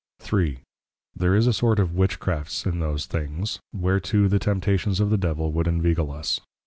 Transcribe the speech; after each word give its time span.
III. 0.33 0.63
There 1.15 1.35
is 1.35 1.45
a 1.45 1.53
sort 1.53 1.77
of 1.77 1.93
Witchcrafts 1.93 2.65
in 2.65 2.79
those 2.79 3.05
things, 3.05 3.59
whereto 3.71 4.27
the 4.27 4.39
Temptations 4.39 4.99
of 4.99 5.11
the 5.11 5.15
Devil 5.17 5.51
would 5.51 5.67
inveigle 5.67 6.11
us. 6.11 6.39